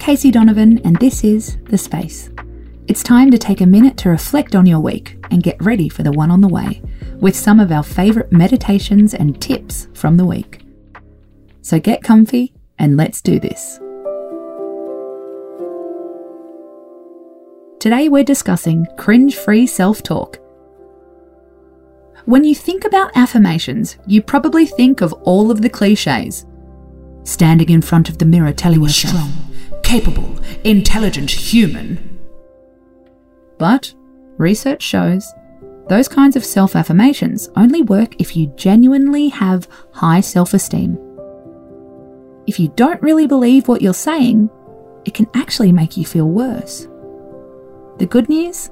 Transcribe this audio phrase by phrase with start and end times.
[0.00, 2.30] Casey Donovan, and this is The Space.
[2.88, 6.02] It's time to take a minute to reflect on your week and get ready for
[6.02, 6.80] the one on the way
[7.16, 10.64] with some of our favourite meditations and tips from the week.
[11.60, 13.78] So get comfy and let's do this.
[17.78, 20.38] Today we're discussing cringe free self talk.
[22.24, 26.46] When you think about affirmations, you probably think of all of the cliches.
[27.24, 29.49] Standing in front of the mirror telling yourself, strong,
[29.90, 32.20] capable, intelligent human.
[33.58, 33.92] But
[34.36, 35.34] research shows
[35.88, 40.96] those kinds of self affirmations only work if you genuinely have high self esteem.
[42.46, 44.48] If you don't really believe what you're saying,
[45.06, 46.86] it can actually make you feel worse.
[47.98, 48.70] The good news?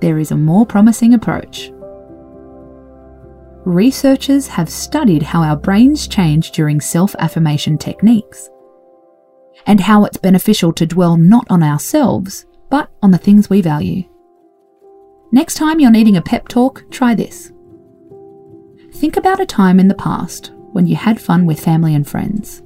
[0.00, 1.70] There is a more promising approach.
[3.64, 8.50] Researchers have studied how our brains change during self affirmation techniques,
[9.66, 14.04] and how it's beneficial to dwell not on ourselves, but on the things we value.
[15.30, 17.52] Next time you're needing a pep talk, try this.
[18.94, 22.62] Think about a time in the past when you had fun with family and friends.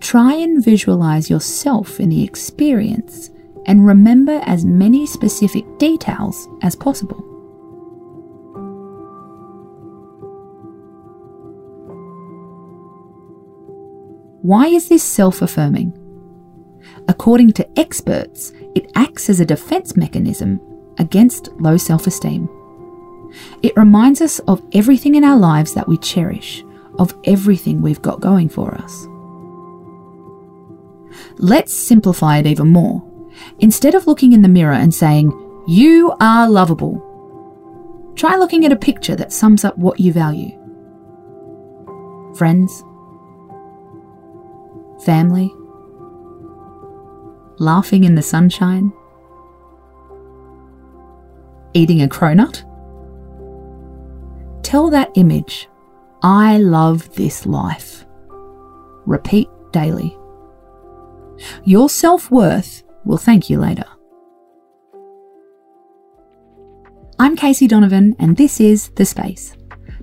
[0.00, 3.30] Try and visualize yourself in the experience
[3.66, 7.22] and remember as many specific details as possible.
[14.42, 15.92] Why is this self affirming?
[17.08, 20.60] According to experts, it acts as a defense mechanism
[20.98, 22.48] against low self esteem.
[23.62, 26.64] It reminds us of everything in our lives that we cherish,
[26.98, 29.06] of everything we've got going for us.
[31.38, 33.04] Let's simplify it even more.
[33.58, 35.30] Instead of looking in the mirror and saying,
[35.66, 37.02] You are lovable,
[38.16, 40.52] try looking at a picture that sums up what you value.
[42.36, 42.84] Friends,
[45.04, 45.54] family,
[47.58, 48.92] laughing in the sunshine,
[51.74, 52.64] eating a cronut.
[54.62, 55.68] Tell that image,
[56.22, 58.04] I love this life.
[59.06, 60.16] Repeat daily.
[61.64, 63.84] Your self worth will thank you later.
[67.20, 69.56] I'm Casey Donovan, and this is The Space.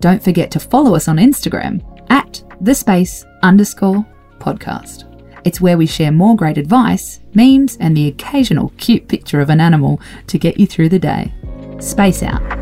[0.00, 4.06] Don't forget to follow us on Instagram at the space underscore
[4.42, 5.08] podcast.
[5.44, 9.60] It's where we share more great advice, memes, and the occasional cute picture of an
[9.60, 11.32] animal to get you through the day.
[11.80, 12.61] Space out.